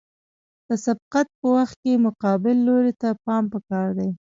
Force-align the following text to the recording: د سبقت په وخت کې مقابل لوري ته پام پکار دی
د 0.67 0.69
سبقت 0.85 1.27
په 1.39 1.47
وخت 1.55 1.75
کې 1.83 2.03
مقابل 2.07 2.55
لوري 2.67 2.93
ته 3.01 3.09
پام 3.23 3.43
پکار 3.53 3.87
دی 3.97 4.09